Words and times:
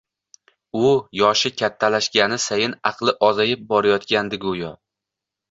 Uyoshi 0.77 1.51
kattalashgani 1.61 2.39
sayin 2.47 2.75
aqli 2.93 3.15
ozayib 3.29 3.63
borayotgandi 3.75 4.43
go`yo 4.49 4.75